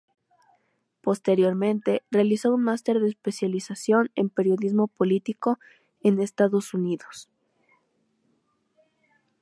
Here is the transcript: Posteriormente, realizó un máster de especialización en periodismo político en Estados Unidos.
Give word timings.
Posteriormente, 1.03 2.01
realizó 2.09 2.51
un 2.55 2.63
máster 2.63 2.99
de 2.99 3.09
especialización 3.09 4.09
en 4.15 4.31
periodismo 4.31 4.87
político 4.87 5.59
en 6.01 6.19
Estados 6.19 6.73
Unidos. 6.73 7.29